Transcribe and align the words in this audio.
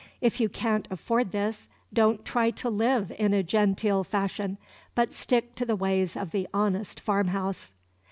If 0.19 0.39
you 0.39 0.49
can't 0.49 0.87
afford 0.89 1.31
this, 1.31 1.69
don't 1.93 2.25
try 2.25 2.49
to 2.49 2.71
live 2.71 3.11
in 3.19 3.35
a 3.35 3.43
"genteel" 3.43 4.03
fashion, 4.03 4.57
but 4.95 5.13
stick 5.13 5.53
to 5.57 5.63
the 5.63 5.75
ways 5.75 6.17
of 6.17 6.31
the 6.31 6.47
honest 6.55 6.99
farm 6.99 7.27
house. 7.27 7.75